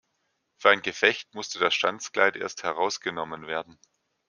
[0.57, 3.77] Für ein Gefecht musste das Schanzkleid erst herausgenommen werden.